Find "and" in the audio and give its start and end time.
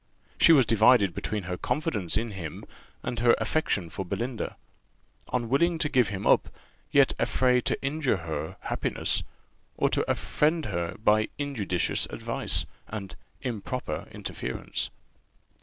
3.03-3.19, 12.87-13.15